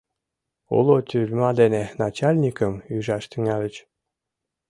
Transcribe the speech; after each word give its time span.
Уло 0.77 0.95
тюрьма 1.09 1.49
дене 1.59 1.83
начальникым 2.01 2.73
ӱжаш 2.95 3.23
тӱҥальыч. 3.31 3.75